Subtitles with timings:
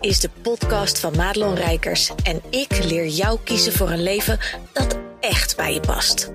[0.00, 4.38] is de podcast van Madelon Rijkers en ik leer jou kiezen voor een leven
[4.72, 6.32] dat echt bij je past.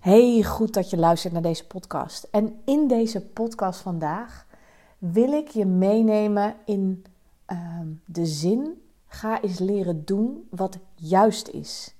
[0.00, 2.28] Hey, goed dat je luistert naar deze podcast.
[2.30, 4.45] En in deze podcast vandaag
[4.98, 7.04] wil ik je meenemen in
[7.46, 11.94] ehm, de zin: ga eens leren doen wat juist is.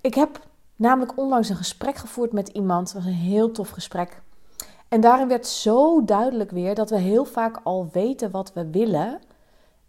[0.00, 0.40] Ik heb
[0.76, 2.92] namelijk onlangs een gesprek gevoerd met iemand.
[2.92, 4.22] Het was een heel tof gesprek.
[4.88, 9.20] En daarin werd zo duidelijk weer dat we heel vaak al weten wat we willen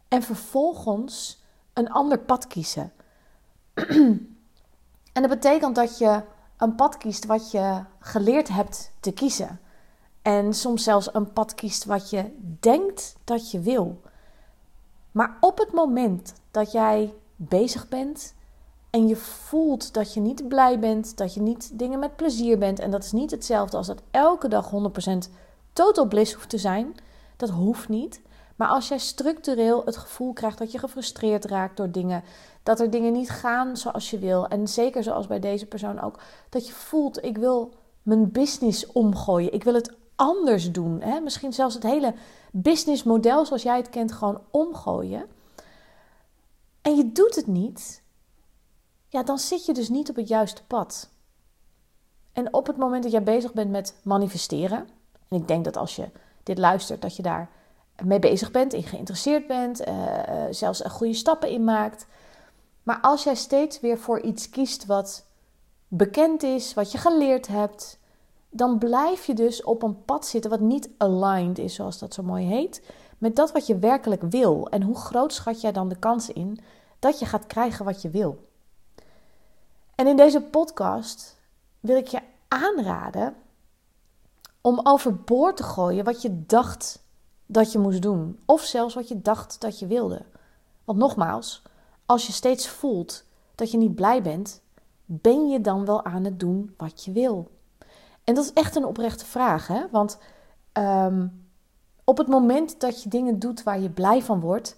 [0.07, 2.91] en vervolgens een ander pad kiezen.
[5.13, 6.21] en dat betekent dat je
[6.57, 9.59] een pad kiest wat je geleerd hebt te kiezen.
[10.27, 14.01] En soms zelfs een pad kiest wat je denkt dat je wil.
[15.11, 18.33] Maar op het moment dat jij bezig bent
[18.89, 22.79] en je voelt dat je niet blij bent, dat je niet dingen met plezier bent,
[22.79, 25.31] en dat is niet hetzelfde als dat elke dag 100%
[25.73, 26.95] total bliss hoeft te zijn,
[27.37, 28.21] dat hoeft niet.
[28.55, 32.23] Maar als jij structureel het gevoel krijgt dat je gefrustreerd raakt door dingen,
[32.63, 36.19] dat er dingen niet gaan zoals je wil, en zeker zoals bij deze persoon ook,
[36.49, 41.01] dat je voelt: ik wil mijn business omgooien, ik wil het anders doen.
[41.01, 41.19] Hè?
[41.19, 42.13] Misschien zelfs het hele
[42.51, 45.25] businessmodel zoals jij het kent, gewoon omgooien.
[46.81, 48.01] En je doet het niet,
[49.07, 51.09] ja, dan zit je dus niet op het juiste pad.
[52.33, 54.89] En op het moment dat jij bezig bent met manifesteren,
[55.27, 56.09] en ik denk dat als je
[56.43, 57.49] dit luistert, dat je daar
[58.03, 59.93] mee bezig bent, in geïnteresseerd bent, uh,
[60.49, 62.07] zelfs goede stappen in maakt.
[62.83, 65.25] Maar als jij steeds weer voor iets kiest wat
[65.87, 67.99] bekend is, wat je geleerd hebt,
[68.49, 72.23] dan blijf je dus op een pad zitten wat niet aligned is, zoals dat zo
[72.23, 74.67] mooi heet, met dat wat je werkelijk wil.
[74.69, 76.59] En hoe groot schat jij dan de kans in
[76.99, 78.45] dat je gaat krijgen wat je wil?
[79.95, 81.39] En in deze podcast
[81.79, 83.35] wil ik je aanraden
[84.61, 87.05] om overboord te gooien wat je dacht
[87.45, 88.39] dat je moest doen.
[88.45, 90.25] Of zelfs wat je dacht dat je wilde.
[90.83, 91.61] Want nogmaals,
[92.05, 93.23] als je steeds voelt
[93.55, 94.61] dat je niet blij bent,
[95.05, 97.51] ben je dan wel aan het doen wat je wil?
[98.27, 99.81] En dat is echt een oprechte vraag, hè?
[99.91, 100.17] Want
[100.71, 101.27] ehm,
[102.03, 104.77] op het moment dat je dingen doet waar je blij van wordt,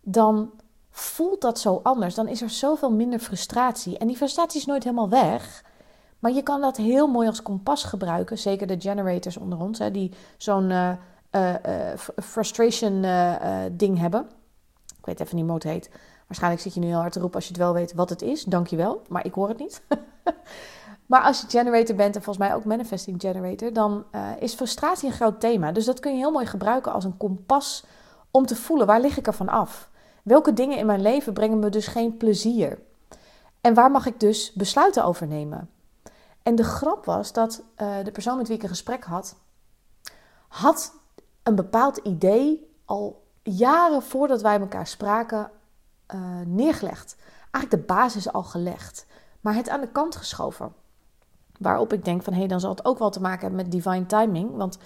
[0.00, 0.50] dan
[0.90, 2.14] voelt dat zo anders.
[2.14, 3.98] Dan is er zoveel minder frustratie.
[3.98, 5.64] En die frustratie is nooit helemaal weg.
[6.18, 8.38] Maar je kan dat heel mooi als kompas gebruiken.
[8.38, 10.92] Zeker de generators onder ons, hè, die zo'n uh,
[11.30, 11.54] uh,
[12.22, 13.04] frustration
[13.72, 14.20] ding hebben.
[14.98, 15.90] Ik weet even niet hoe het heet.
[16.26, 18.22] Waarschijnlijk zit je nu heel hard te roepen als je het wel weet wat het
[18.22, 18.44] is.
[18.44, 19.82] Dankjewel, maar ik hoor het niet.
[21.06, 24.04] maar als je generator bent en volgens mij ook manifesting generator, dan
[24.38, 25.72] is frustratie een groot thema.
[25.72, 27.84] Dus dat kun je heel mooi gebruiken als een kompas
[28.30, 29.90] om te voelen waar lig ik ervan af.
[30.22, 32.78] Welke dingen in mijn leven brengen me dus geen plezier?
[33.60, 35.70] En waar mag ik dus besluiten over nemen?
[36.42, 37.62] En de grap was dat
[38.04, 39.36] de persoon met wie ik een gesprek had,
[40.48, 40.92] had
[41.42, 45.50] een bepaald idee al jaren voordat wij elkaar spraken
[46.14, 47.16] uh, neergelegd.
[47.50, 49.06] Eigenlijk de basis al gelegd,
[49.40, 50.72] maar het aan de kant geschoven.
[51.58, 53.72] Waarop ik denk van hé, hey, dan zal het ook wel te maken hebben met
[53.72, 54.56] divine timing.
[54.56, 54.78] Want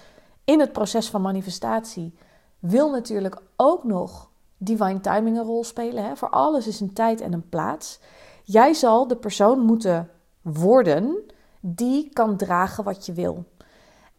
[0.43, 2.13] in het proces van manifestatie
[2.59, 6.03] wil natuurlijk ook nog divine timing een rol spelen.
[6.05, 6.15] Hè?
[6.15, 7.99] Voor alles is een tijd en een plaats.
[8.43, 10.09] Jij zal de persoon moeten
[10.41, 11.17] worden
[11.59, 13.45] die kan dragen wat je wil.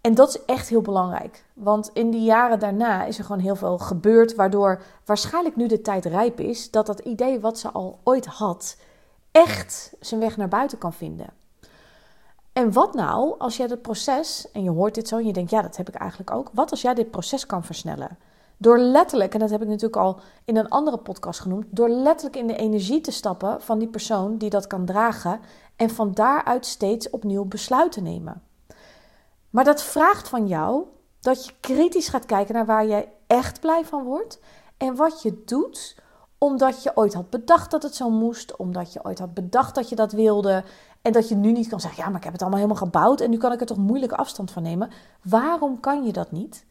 [0.01, 1.45] En dat is echt heel belangrijk.
[1.53, 4.35] Want in die jaren daarna is er gewoon heel veel gebeurd.
[4.35, 8.77] Waardoor waarschijnlijk nu de tijd rijp is dat dat idee wat ze al ooit had.
[9.37, 11.27] Echt zijn weg naar buiten kan vinden.
[12.53, 14.51] En wat nou als jij het proces.
[14.53, 16.51] en je hoort dit zo en je denkt: ja, dat heb ik eigenlijk ook.
[16.53, 18.19] Wat als jij dit proces kan versnellen?
[18.57, 21.67] Door letterlijk, en dat heb ik natuurlijk al in een andere podcast genoemd.
[21.71, 25.41] door letterlijk in de energie te stappen van die persoon die dat kan dragen.
[25.77, 28.43] en van daaruit steeds opnieuw besluiten nemen.
[29.51, 30.85] Maar dat vraagt van jou
[31.21, 34.39] dat je kritisch gaat kijken naar waar jij echt blij van wordt
[34.77, 35.97] en wat je doet
[36.39, 39.89] omdat je ooit had bedacht dat het zo moest, omdat je ooit had bedacht dat
[39.89, 40.65] je dat wilde
[41.03, 43.21] en dat je nu niet kan zeggen: ja, maar ik heb het allemaal helemaal gebouwd
[43.21, 44.91] en nu kan ik er toch moeilijk afstand van nemen.
[45.23, 46.67] Waarom kan je dat niet?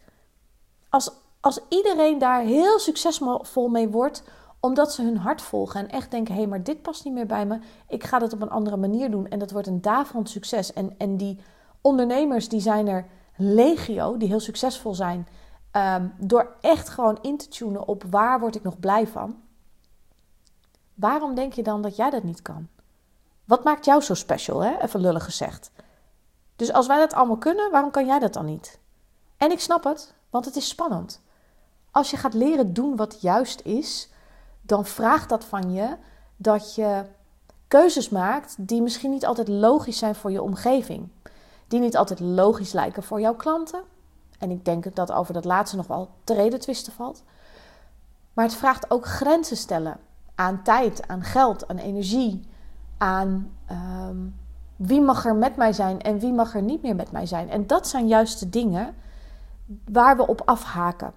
[0.90, 4.24] Als, als iedereen daar heel succesvol mee wordt,
[4.60, 7.26] omdat ze hun hart volgen en echt denken: hé, hey, maar dit past niet meer
[7.26, 10.30] bij me, ik ga dat op een andere manier doen en dat wordt een daverend
[10.30, 10.74] succes.
[10.74, 11.40] En, en die
[11.82, 13.06] ondernemers die zijn er
[13.38, 15.28] legio, die heel succesvol zijn,
[15.72, 19.44] um, door echt gewoon in te tunen op waar word ik nog blij van.
[20.96, 22.68] Waarom denk je dan dat jij dat niet kan?
[23.46, 24.82] Wat maakt jou zo special, hè?
[24.82, 25.72] even lullig gezegd.
[26.56, 28.80] Dus als wij dat allemaal kunnen, waarom kan jij dat dan niet?
[29.38, 31.24] En ik snap het, want het is spannend.
[31.92, 34.10] als je gaat leren doen wat juist is,
[34.62, 35.98] dan vraagt dat van je
[36.36, 37.06] dat je
[37.68, 41.10] keuzes maakt die misschien niet altijd logisch zijn voor je omgeving.
[41.68, 43.84] Die niet altijd logisch lijken voor jouw klanten.
[44.40, 47.24] En ik denk dat over dat laatste nog wel te reden twisten valt.
[48.34, 50.00] Maar het vraagt ook grenzen stellen
[50.36, 52.48] aan tijd, aan geld, aan energie,
[52.98, 54.18] aan ehm,
[54.76, 57.50] wie mag er met mij zijn en wie mag er niet meer met mij zijn.
[57.50, 58.96] En dat zijn juist de dingen
[59.86, 61.14] waar we op afhaken.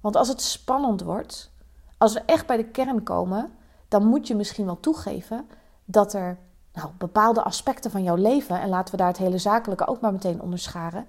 [0.00, 1.50] Want als het spannend wordt,
[1.98, 3.50] als we echt bij de kern komen,
[3.88, 5.46] dan moet je misschien wel toegeven
[5.84, 6.38] dat er
[6.72, 10.12] nou, bepaalde aspecten van jouw leven, en laten we daar het hele zakelijke ook maar
[10.12, 11.06] meteen onderscharen,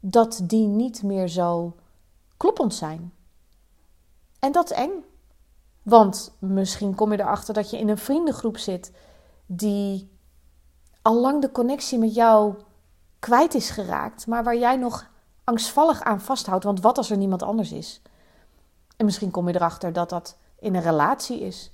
[0.00, 1.76] dat die niet meer zo
[2.36, 3.12] kloppend zijn.
[4.38, 5.04] En dat is eng.
[5.88, 8.92] Want misschien kom je erachter dat je in een vriendengroep zit
[9.46, 10.10] die
[11.02, 12.54] al lang de connectie met jou
[13.18, 15.10] kwijt is geraakt, maar waar jij nog
[15.44, 16.64] angstvallig aan vasthoudt.
[16.64, 18.02] Want wat als er niemand anders is?
[18.96, 21.72] En misschien kom je erachter dat dat in een relatie is.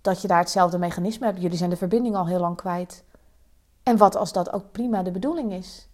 [0.00, 1.40] Dat je daar hetzelfde mechanisme hebt.
[1.40, 3.04] Jullie zijn de verbinding al heel lang kwijt.
[3.82, 5.88] En wat als dat ook prima de bedoeling is?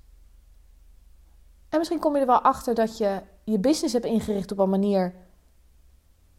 [1.68, 4.70] En misschien kom je er wel achter dat je je business hebt ingericht op een
[4.70, 5.14] manier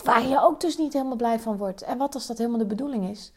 [0.04, 1.82] waar je ook dus niet helemaal blij van wordt.
[1.82, 3.34] En wat als dat helemaal de bedoeling is?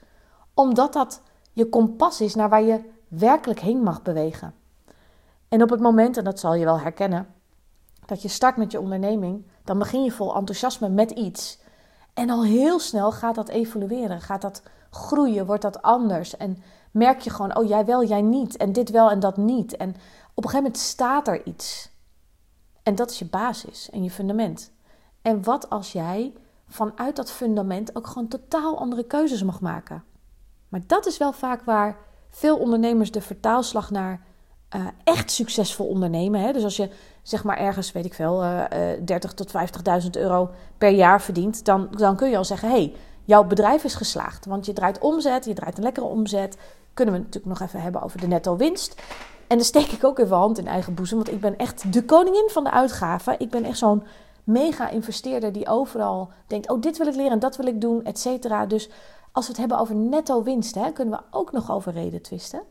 [0.55, 1.23] Omdat dat
[1.53, 4.55] je kompas is naar waar je werkelijk heen mag bewegen.
[5.49, 7.35] En op het moment, en dat zal je wel herkennen,
[8.07, 11.59] dat je start met je onderneming, dan begin je vol enthousiasme met iets.
[12.15, 16.37] En al heel snel gaat dat evolueren, gaat dat groeien, wordt dat anders.
[16.37, 18.57] En merk je gewoon, oh jij wel, jij niet.
[18.57, 19.77] En dit wel en dat niet.
[19.77, 19.89] En
[20.35, 21.91] op een gegeven moment staat er iets.
[22.83, 24.73] En dat is je basis en je fundament.
[25.23, 26.33] En wat als jij
[26.71, 30.05] vanuit dat fundament ook gewoon totaal andere keuzes mag maken?
[30.69, 31.97] Maar dat is wel vaak waar
[32.31, 34.21] veel ondernemers de vertaalslag naar
[34.77, 36.41] uh, echt succesvol ondernemen.
[36.41, 36.53] Hè?
[36.53, 36.91] Dus als je
[37.23, 39.53] zeg maar ergens, weet ik veel, uh, uh, 30 tot
[40.03, 42.95] 50.000 euro per jaar verdient, dan, dan kun je al zeggen: hey,
[43.25, 44.47] jouw bedrijf is geslaagd.
[44.47, 46.57] Want je draait omzet, je draait een lekkere omzet.
[46.95, 49.03] Kunnen we natuurlijk nog even hebben over de netto winst.
[49.47, 52.05] En dan steek ik ook even hand in eigen boezem, want ik ben echt de
[52.05, 53.35] koningin van de uitgaven.
[53.41, 54.03] Ik ben echt zo'n
[54.53, 58.05] mega investeerder die overal denkt: oh, dit wil ik leren en dat wil ik doen,
[58.05, 58.67] et cetera.
[58.67, 58.91] Dus
[59.33, 62.63] als we het hebben over netto winst, hè, kunnen we ook nog over reden twisten.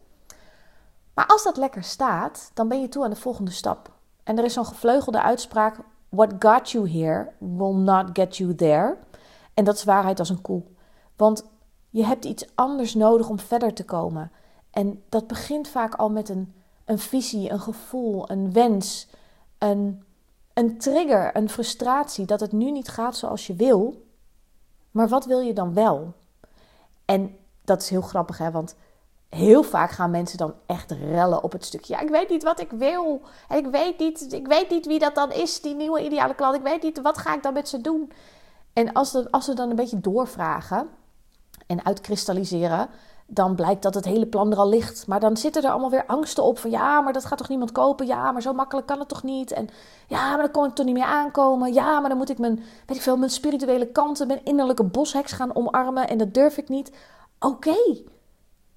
[1.13, 3.91] Maar als dat lekker staat, dan ben je toe aan de volgende stap.
[4.23, 5.77] En er is zo'n gevleugelde uitspraak:
[6.09, 8.97] What got you here will not get you there.
[9.53, 10.63] En dat is waarheid als een koe.
[11.15, 11.49] Want
[11.89, 14.31] je hebt iets anders nodig om verder te komen.
[14.71, 16.53] En dat begint vaak al met een,
[16.85, 19.07] een visie, een gevoel, een wens,
[19.57, 20.03] een,
[20.59, 24.05] een trigger, een frustratie dat het nu niet gaat zoals je wil.
[24.91, 26.13] Maar wat wil je dan wel?
[27.05, 28.51] En dat is heel grappig, hè?
[28.51, 28.75] Want
[29.29, 31.93] heel vaak gaan mensen dan echt rellen op het stukje.
[31.93, 33.21] Ja, ik weet niet wat ik wil.
[33.47, 36.55] En ik weet niet, ik weet niet wie dat dan is, die nieuwe ideale klant.
[36.55, 38.11] Ik weet niet, wat ga ik dan met ze doen?
[38.73, 40.89] En als, ze, als ze dan een beetje doorvragen
[41.67, 42.89] en uitkristalliseren,
[43.31, 45.07] dan blijkt dat het hele plan er al ligt.
[45.07, 47.71] Maar dan zitten er allemaal weer angsten op van ja, maar dat gaat toch niemand
[47.71, 48.05] kopen?
[48.05, 49.51] Ja, maar zo makkelijk kan het toch niet?
[49.51, 49.67] En
[50.07, 51.73] ja, maar dan kon ik toch niet meer aankomen?
[51.73, 52.55] Ja, maar dan moet ik mijn,
[52.85, 56.69] weet ik veel, mijn spirituele kanten, mijn innerlijke bosheks gaan omarmen en dat durf ik
[56.69, 56.91] niet.
[57.39, 57.75] Oké,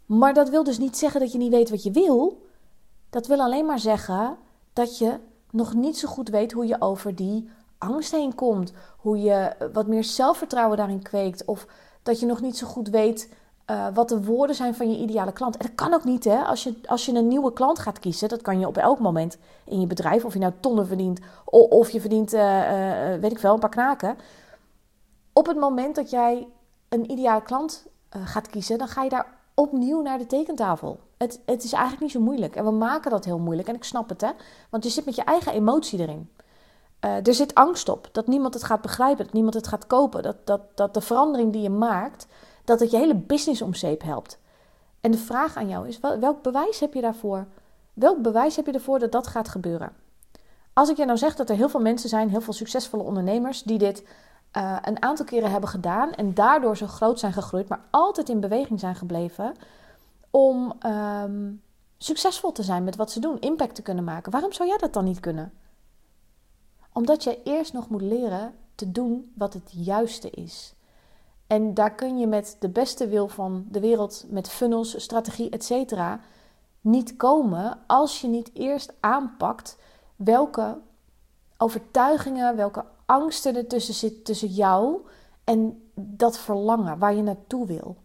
[0.07, 2.47] maar dat wil dus niet zeggen dat je niet weet wat je wil.
[3.11, 4.37] Dat wil alleen maar zeggen
[4.73, 5.19] dat je
[5.50, 8.73] nog niet zo goed weet hoe je over die angst heen komt.
[8.97, 11.45] Hoe je wat meer zelfvertrouwen daarin kweekt.
[11.45, 11.67] Of
[12.03, 13.29] dat je nog niet zo goed weet
[13.71, 15.57] uh, wat de woorden zijn van je ideale klant.
[15.57, 16.37] En dat kan ook niet, hè?
[16.37, 19.38] Als je, als je een nieuwe klant gaat kiezen, dat kan je op elk moment
[19.64, 20.25] in je bedrijf.
[20.25, 23.61] Of je nou tonnen verdient, of, of je verdient, uh, uh, weet ik veel, een
[23.61, 24.16] paar knaken.
[25.33, 26.49] Op het moment dat jij
[26.88, 30.99] een ideale klant gaat kiezen, dan ga je daar opnieuw naar de tekentafel.
[31.16, 32.57] Het, het is eigenlijk niet zo moeilijk.
[32.57, 33.69] En we maken dat heel moeilijk.
[33.69, 34.31] En ik snap het, hè?
[34.71, 36.31] Want je zit met je eigen emotie erin.
[37.00, 40.23] Er zit angst op dat niemand het gaat begrijpen, dat niemand het gaat kopen.
[40.23, 42.26] Dat, dat, dat de verandering die je maakt,
[42.64, 44.38] dat het je hele business om zeep helpt.
[45.00, 47.47] En de vraag aan jou is: welk bewijs heb je daarvoor?
[47.92, 49.92] Welk bewijs heb je ervoor dat dat gaat gebeuren?
[50.73, 53.62] Als ik je nou zeg dat er heel veel mensen zijn, heel veel succesvolle ondernemers,
[53.62, 54.04] die dit
[54.57, 58.40] uh, een aantal keren hebben gedaan en daardoor zo groot zijn gegroeid, maar altijd in
[58.40, 59.54] beweging zijn gebleven
[60.31, 61.62] om um,
[61.99, 64.33] succesvol te zijn met wat ze doen, impact te kunnen maken.
[64.33, 65.52] Waarom zou jij dat dan niet kunnen?
[66.92, 70.75] Omdat jij eerst nog moet leren te doen wat het juiste is.
[71.52, 75.94] En daar kun je met de beste wil van de wereld, met funnels, strategie, etc.
[76.80, 79.78] niet komen als je niet eerst aanpakt
[80.16, 80.78] welke
[81.56, 85.00] overtuigingen, welke angsten er tussen zit tussen jou
[85.44, 87.97] en dat verlangen waar je naartoe wil.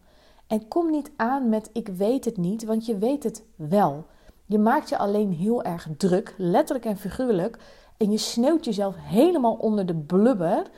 [0.46, 4.06] En kom niet aan met ik weet het niet, want je weet het wel.
[4.46, 7.58] Je maakt je alleen heel erg druk, letterlijk en figuurlijk.
[7.96, 10.70] En je sneeuwt jezelf helemaal onder de blubber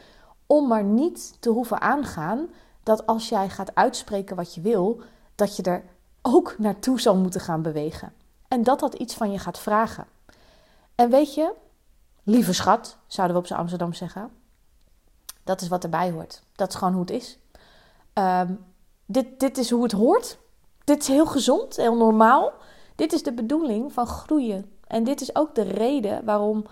[0.51, 2.49] om maar niet te hoeven aangaan
[2.83, 5.01] dat als jij gaat uitspreken wat je wil,
[5.35, 5.85] dat je er
[6.23, 8.13] ook naartoe zal moeten gaan bewegen.
[8.49, 10.07] En dat dat iets van je gaat vragen.
[10.95, 11.53] En weet je,
[12.23, 14.31] lieve schat, zouden we op zijn Amsterdam zeggen,
[15.45, 16.43] dat is wat erbij hoort.
[16.55, 17.39] Dat is gewoon hoe het is.
[18.13, 18.55] Ehm,
[19.07, 20.39] dit, dit is hoe het hoort.
[20.85, 22.53] Dit is heel gezond, heel normaal.
[22.95, 24.73] Dit is de bedoeling van groeien.
[24.87, 26.67] En dit is ook de reden waarom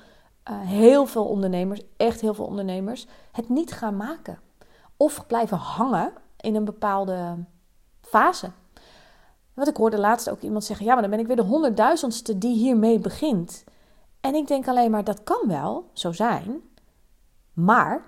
[0.50, 4.38] uh, heel veel ondernemers, echt heel veel ondernemers, het niet gaan maken.
[4.96, 7.44] Of blijven hangen in een bepaalde
[8.00, 8.50] fase.
[9.54, 12.38] Want ik hoorde laatst ook iemand zeggen: Ja, maar dan ben ik weer de honderdduizendste
[12.38, 13.64] die hiermee begint.
[14.20, 16.60] En ik denk alleen maar: dat kan wel zo zijn.
[17.52, 18.02] Maar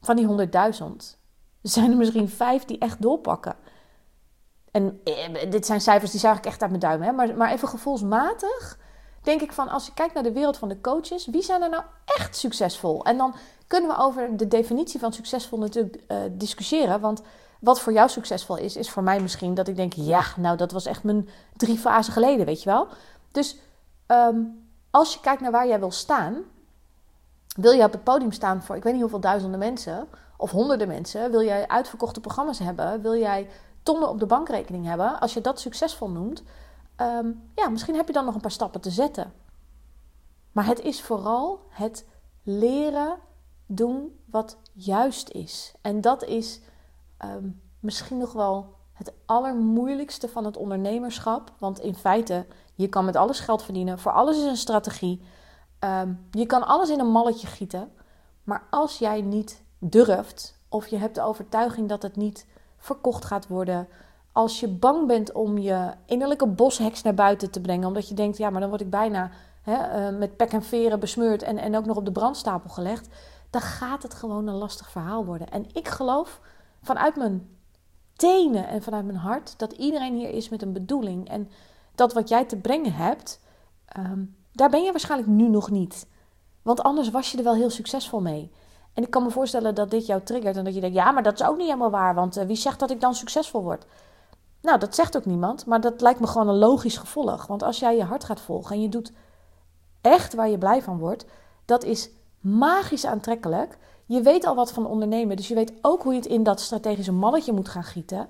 [0.00, 1.18] van die honderdduizend
[1.62, 3.56] zijn er misschien vijf die echt doorpakken.
[4.70, 7.02] En eh, dit zijn cijfers die zag ik echt uit mijn duim.
[7.02, 7.12] Hè?
[7.12, 8.78] Maar, maar even gevoelsmatig
[9.22, 11.70] denk ik van als je kijkt naar de wereld van de coaches, wie zijn er
[11.70, 13.04] nou echt succesvol?
[13.04, 13.34] En dan
[13.66, 17.00] kunnen we over de definitie van succesvol natuurlijk uh, discussiëren.
[17.00, 17.22] Want
[17.60, 20.72] wat voor jou succesvol is, is voor mij misschien dat ik denk: ja, nou, dat
[20.72, 22.86] was echt mijn drie fasen geleden, weet je wel.
[23.32, 23.56] Dus
[24.06, 24.40] ehm,
[24.90, 26.36] als je kijkt naar waar jij wil staan,
[27.56, 30.88] wil je op het podium staan voor ik weet niet hoeveel duizenden mensen of honderden
[30.88, 31.30] mensen?
[31.30, 33.02] Wil jij uitverkochte programma's hebben?
[33.02, 33.48] Wil jij
[33.82, 35.20] tonnen op de bankrekening hebben?
[35.20, 36.42] Als je dat succesvol noemt,
[36.98, 39.32] Ehm, ja, misschien heb je dan nog een paar stappen te zetten.
[40.52, 42.06] Maar het is vooral het
[42.42, 43.18] leren
[43.66, 45.74] doen wat juist is.
[45.80, 46.60] En dat is
[47.16, 47.48] ehm,
[47.80, 51.52] misschien nog wel het allermoeilijkste van het ondernemerschap.
[51.58, 53.98] Want in feite, je kan met alles geld verdienen.
[53.98, 55.22] Voor alles is een strategie.
[55.78, 57.92] Ehm, je kan alles in een malletje gieten.
[58.44, 63.48] Maar als jij niet durft, of je hebt de overtuiging dat het niet verkocht gaat
[63.48, 63.88] worden,
[64.32, 68.38] als je bang bent om je innerlijke bosheks naar buiten te brengen, omdat je denkt,
[68.38, 69.30] ja, maar dan word ik bijna
[69.62, 73.08] hè, uh, met pek en veren besmeurd en, en ook nog op de brandstapel gelegd,
[73.50, 75.50] dan gaat het gewoon een lastig verhaal worden.
[75.50, 76.40] En ik geloof
[76.82, 77.48] vanuit mijn
[78.16, 81.28] tenen en vanuit mijn hart dat iedereen hier is met een bedoeling.
[81.28, 81.48] En
[81.94, 83.40] dat wat jij te brengen hebt,
[83.86, 86.06] ehm, daar ben je waarschijnlijk nu nog niet.
[86.62, 88.52] Want anders was je er wel heel succesvol mee.
[88.94, 91.22] En ik kan me voorstellen dat dit jou triggert en dat je denkt: ja, maar
[91.22, 93.86] dat is ook niet helemaal waar, want uh, wie zegt dat ik dan succesvol word?
[94.68, 97.46] Nou, dat zegt ook niemand, maar dat lijkt me gewoon een logisch gevolg.
[97.46, 99.12] Want als jij je hart gaat volgen en je doet
[100.00, 101.24] echt waar je blij van wordt,
[101.64, 102.10] dat is
[102.40, 103.78] magisch aantrekkelijk.
[104.06, 106.60] Je weet al wat van ondernemen, dus je weet ook hoe je het in dat
[106.60, 108.28] strategische malletje moet gaan gieten.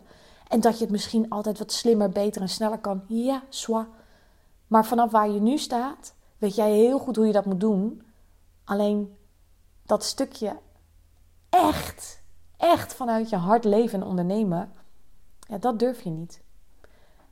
[0.49, 3.03] En dat je het misschien altijd wat slimmer, beter en sneller kan.
[3.07, 3.89] Ja, swa.
[4.67, 8.03] Maar vanaf waar je nu staat, weet jij heel goed hoe je dat moet doen.
[8.65, 9.17] Alleen
[9.87, 10.57] dat stukje
[11.49, 12.23] echt,
[12.57, 14.73] echt vanuit je hart leven en ondernemen,
[15.49, 16.41] ja, dat durf je niet.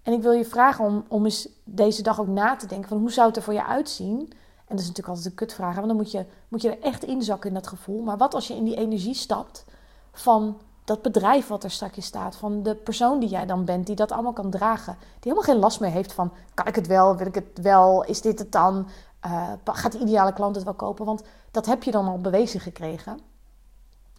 [0.03, 2.99] En ik wil je vragen om, om eens deze dag ook na te denken van
[2.99, 4.19] hoe zou het er voor je uitzien?
[4.67, 7.05] En dat is natuurlijk altijd een kutvraag, want dan moet je, moet je er echt
[7.05, 8.03] inzakken in dat gevoel.
[8.03, 9.65] Maar wat als je in die energie stapt
[10.13, 13.97] van dat bedrijf wat er straks staat, van de persoon die jij dan bent, die
[13.97, 17.17] dat allemaal kan dragen, die helemaal geen last meer heeft van kan ik het wel,
[17.17, 18.89] wil ik het wel, is dit het dan,
[19.27, 21.05] uh, gaat de ideale klant het wel kopen?
[21.05, 23.19] Want dat heb je dan al bewezen gekregen.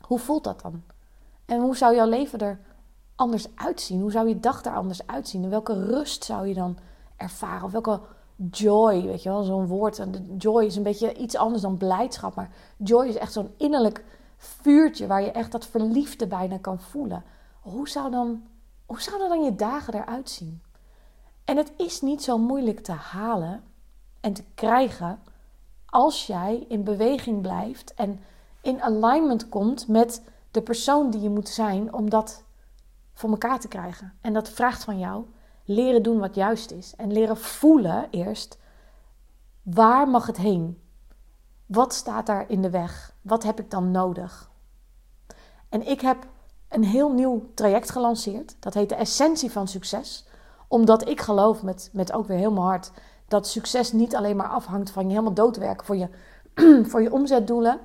[0.01, 0.83] Hoe voelt dat dan?
[1.45, 2.59] En hoe zou jouw leven er
[3.17, 4.01] anders uitzien?
[4.01, 5.43] Hoe zou je dag er anders uitzien?
[5.43, 6.77] En welke rust zou je dan
[7.15, 7.65] ervaren?
[7.65, 7.99] Of welke
[8.51, 9.99] joy, weet je wel, zo'n woord.
[9.99, 12.35] En joy is een beetje iets anders dan blijdschap.
[12.35, 14.03] Maar joy is echt zo'n innerlijk
[14.37, 17.23] vuurtje waar je echt dat verliefde bijna kan voelen.
[17.61, 18.43] Hoe zou dan,
[18.85, 20.61] hoe zouden dan je dagen eruit zien?
[21.45, 23.63] En het is niet zo moeilijk te halen
[24.19, 25.19] en te krijgen
[25.85, 28.19] als jij in beweging blijft en
[28.61, 30.21] in alignment komt met
[30.51, 32.43] de persoon die je moet zijn om dat
[33.17, 34.13] voor elkaar te krijgen.
[34.21, 35.25] En dat vraagt van jou
[35.63, 36.93] leren doen wat juist is.
[36.95, 38.57] En leren voelen eerst,
[39.61, 40.81] waar mag het heen?
[41.65, 43.15] Wat staat daar in de weg?
[43.21, 44.51] Wat heb ik dan nodig?
[45.69, 46.27] En ik heb
[46.69, 48.55] een heel nieuw traject gelanceerd.
[48.59, 50.25] Dat heet de Essentie van Succes.
[50.67, 52.91] Omdat ik geloof, met, met ook weer heel mijn hart,
[53.27, 56.09] dat succes niet alleen maar afhangt van je helemaal doodwerken voor je,
[56.89, 57.79] voor je omzetdoelen.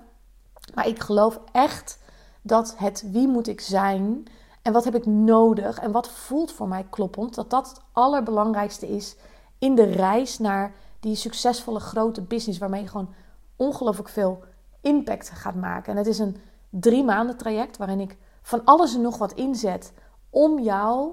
[0.75, 1.99] Maar ik geloof echt
[2.43, 4.27] dat het wie moet ik zijn
[4.63, 8.89] en wat heb ik nodig en wat voelt voor mij kloppend, dat dat het allerbelangrijkste
[8.89, 9.17] is
[9.59, 13.15] in de reis naar die succesvolle grote business waarmee je gewoon
[13.57, 14.45] ongelooflijk veel
[14.81, 15.93] impact gaat maken.
[15.93, 16.37] En het is een
[16.69, 19.93] drie maanden traject waarin ik van alles en nog wat inzet
[20.31, 21.13] om jou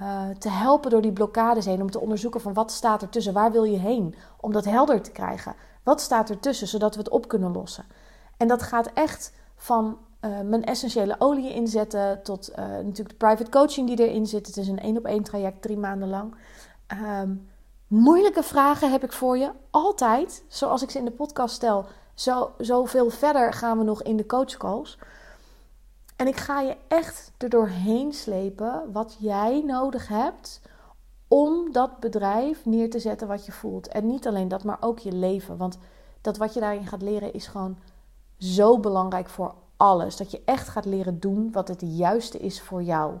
[0.00, 1.80] uh, te helpen door die blokkades heen.
[1.80, 4.14] Om te onderzoeken van wat staat er tussen, waar wil je heen?
[4.40, 5.54] Om dat helder te krijgen.
[5.82, 7.84] Wat staat er tussen, zodat we het op kunnen lossen.
[8.36, 12.22] En dat gaat echt van uh, mijn essentiële olie inzetten.
[12.22, 14.46] Tot uh, natuurlijk de private coaching die erin zit.
[14.46, 16.34] Het is een één op één traject, drie maanden lang.
[17.20, 17.48] Um,
[17.88, 21.86] Moeilijke vragen heb ik voor je altijd, zoals ik ze in de podcast stel.
[22.14, 24.98] Zo, zoveel verder gaan we nog in de coachcalls.
[26.16, 30.60] En ik ga je echt er doorheen slepen wat jij nodig hebt
[31.28, 33.88] om dat bedrijf neer te zetten wat je voelt.
[33.88, 35.56] En niet alleen dat, maar ook je leven.
[35.56, 35.78] Want
[36.20, 37.78] dat wat je daarin gaat leren is gewoon
[38.38, 40.16] zo belangrijk voor alles.
[40.16, 43.18] Dat je echt gaat leren doen wat het juiste is voor jou.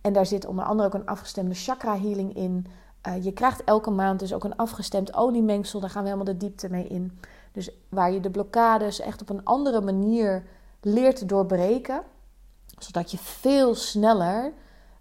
[0.00, 2.66] En daar zit onder andere ook een afgestemde chakra healing in.
[3.08, 5.80] Uh, je krijgt elke maand dus ook een afgestemd oliemengsel.
[5.80, 7.18] Daar gaan we helemaal de diepte mee in.
[7.52, 10.46] Dus waar je de blokkades echt op een andere manier
[10.80, 12.02] leert doorbreken.
[12.78, 14.52] Zodat je veel sneller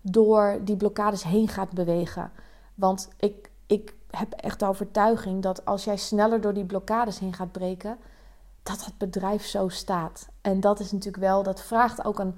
[0.01, 2.31] door die blokkades heen gaat bewegen.
[2.75, 7.33] Want ik, ik heb echt de overtuiging dat als jij sneller door die blokkades heen
[7.33, 7.97] gaat breken,
[8.63, 10.27] dat het bedrijf zo staat.
[10.41, 12.35] En dat is natuurlijk wel, dat vraagt ook een,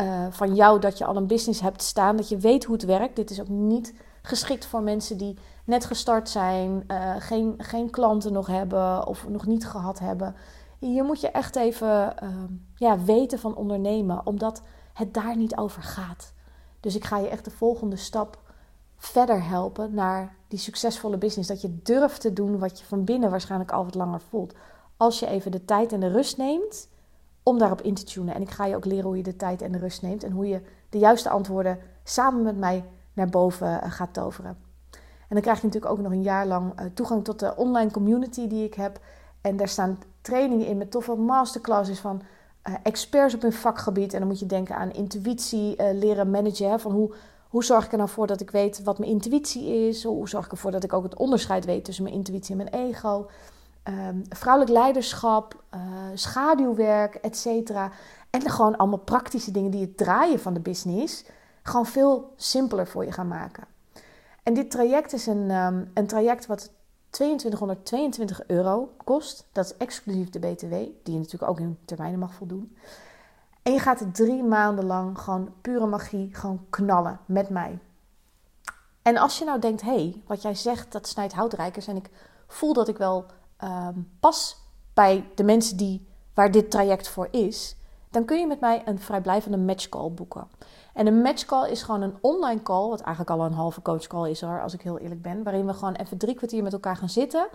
[0.00, 2.84] uh, van jou dat je al een business hebt staan, dat je weet hoe het
[2.84, 3.16] werkt.
[3.16, 8.32] Dit is ook niet geschikt voor mensen die net gestart zijn, uh, geen, geen klanten
[8.32, 10.34] nog hebben of nog niet gehad hebben.
[10.78, 12.28] Hier moet je echt even uh,
[12.74, 14.62] ja, weten van ondernemen, omdat
[14.92, 16.32] het daar niet over gaat.
[16.80, 18.38] Dus ik ga je echt de volgende stap
[18.96, 21.48] verder helpen naar die succesvolle business.
[21.48, 24.54] Dat je durft te doen wat je van binnen waarschijnlijk al wat langer voelt.
[24.96, 26.88] Als je even de tijd en de rust neemt
[27.44, 28.34] om daarop in te tunen.
[28.34, 30.24] En ik ga je ook leren hoe je de tijd en de rust neemt.
[30.24, 34.56] En hoe je de juiste antwoorden samen met mij naar boven eh, gaat toveren.
[35.28, 37.90] En dan krijg je natuurlijk ook nog een jaar lang eh, toegang tot de online
[37.90, 39.00] community die ik heb.
[39.40, 42.22] En daar staan trainingen in met toffe masterclasses van
[42.68, 44.12] uh, experts op hun vakgebied.
[44.12, 46.80] En dan moet je denken aan intuïtie, leren managen.
[46.80, 47.14] Van hoe,
[47.48, 50.04] hoe zorg ik er nou voor dat ik weet wat mijn intuïtie is?
[50.04, 52.86] Hoe zorg ik ervoor dat ik ook het onderscheid weet tussen mijn intuïtie en mijn
[52.88, 53.26] ego?
[53.88, 55.80] Um, vrouwelijk leiderschap, uh,
[56.14, 57.90] schaduwwerk, et cetera.
[58.30, 61.24] En gewoon allemaal praktische dingen die het draaien van de business
[61.62, 63.64] gewoon veel simpeler voor je gaan maken.
[64.42, 66.70] En dit traject is een, um, een traject wat
[67.10, 69.46] 2222 euro kost.
[69.52, 72.76] Dat is exclusief de BTW, die je natuurlijk ook in termijnen mag voldoen.
[73.62, 77.78] En je gaat drie maanden lang gewoon pure magie, gewoon knallen met mij.
[79.02, 81.86] En als je nou denkt, hé, hey, wat jij zegt, dat snijdt houtrijkers.
[81.86, 82.10] En ik
[82.46, 83.26] voel dat ik wel
[83.64, 84.56] um, pas
[84.94, 87.76] bij de mensen die, waar dit traject voor is.
[88.10, 90.48] Dan kun je met mij een vrijblijvende matchcall boeken.
[90.94, 94.40] En een matchcall is gewoon een online call, wat eigenlijk al een halve coachcall is
[94.40, 95.42] hoor, als ik heel eerlijk ben.
[95.42, 97.48] Waarin we gewoon even drie kwartier met elkaar gaan zitten.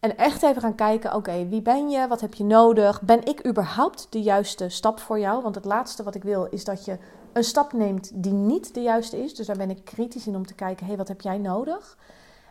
[0.00, 2.08] En echt even gaan kijken, oké, wie ben je?
[2.08, 3.02] Wat heb je nodig?
[3.02, 5.42] Ben ik überhaupt de juiste stap voor jou?
[5.42, 6.98] Want het laatste wat ik wil is dat je
[7.32, 9.34] een stap neemt die niet de juiste is.
[9.34, 11.96] Dus daar ben ik kritisch in om te kijken, hé, hey, wat heb jij nodig?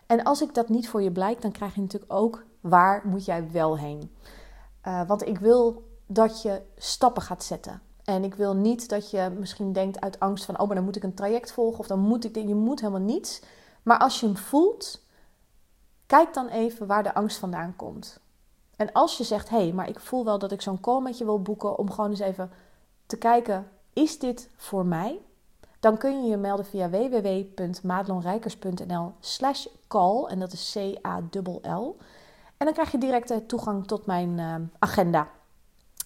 [0.05, 3.25] En als ik dat niet voor je blijk, dan krijg je natuurlijk ook, waar moet
[3.25, 4.11] jij wel heen?
[4.87, 7.81] Uh, want ik wil dat je stappen gaat zetten.
[8.03, 10.95] En ik wil niet dat je misschien denkt uit angst van, oh, maar dan moet
[10.95, 12.47] ik een traject volgen of dan moet ik dit.
[12.47, 13.41] Je moet helemaal niets.
[13.83, 15.01] Maar als je hem voelt,
[16.05, 18.19] kijk dan even waar de angst vandaan komt.
[18.75, 21.17] En als je zegt, hé, hey, maar ik voel wel dat ik zo'n call met
[21.17, 22.51] je wil boeken om gewoon eens even
[23.05, 25.21] te kijken, is dit voor mij?
[25.79, 30.25] Dan kun je je melden via www.madelonrijkers.nl slash call.
[30.25, 31.97] En dat is C-A-L-L.
[32.57, 35.27] En dan krijg je direct toegang tot mijn uh, agenda.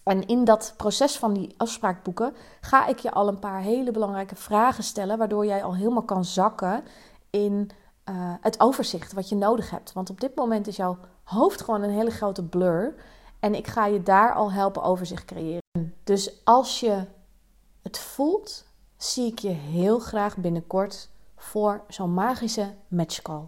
[0.04, 4.36] En in dat proces van die afspraakboeken ga ik je al een paar hele belangrijke
[4.36, 6.84] vragen stellen, waardoor jij al helemaal kan zakken
[7.30, 7.70] in
[8.10, 9.94] uh, het overzicht wat je nodig hebt.
[9.94, 12.96] Want op dit moment is jouw hoofd gewoon een hele grote blur.
[13.40, 15.60] En ik ga je daar al helpen overzicht creëren.
[16.04, 17.06] Dus als je
[17.82, 18.66] het voelt,
[18.98, 23.48] zie ik je heel graag binnenkort voor zo'n magische matchcall.